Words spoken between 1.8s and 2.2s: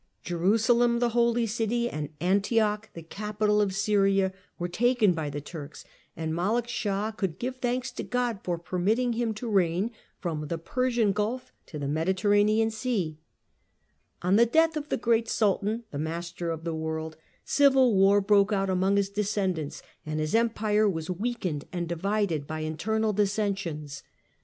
THE COMNENI AND THE TWO